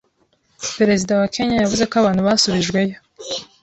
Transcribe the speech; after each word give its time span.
Perezida 0.77 1.11
wa 1.19 1.27
Kenya 1.33 1.55
yavuze 1.57 1.83
ko 1.89 1.95
abantu 2.01 2.21
basubijweyo 2.27 2.97